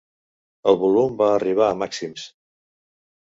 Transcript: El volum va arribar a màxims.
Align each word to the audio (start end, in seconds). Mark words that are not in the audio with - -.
El 0.71 0.77
volum 0.83 1.19
va 1.19 1.27
arribar 1.33 1.67
a 1.73 1.77
màxims. 1.83 2.23